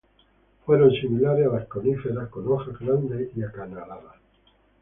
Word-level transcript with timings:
Fueron 0.65 0.91
similares 0.93 1.45
a 1.45 1.57
las 1.59 1.67
coníferas 1.67 2.27
con 2.29 2.47
hojas 2.51 2.75
grandes 2.79 3.29
y 3.37 3.43
acanalados. 3.43 4.15